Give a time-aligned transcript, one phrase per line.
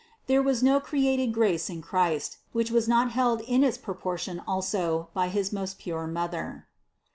[0.25, 5.09] There was no created grace in Christ, which was not held in its proportion also
[5.13, 6.65] by his most pure Mother.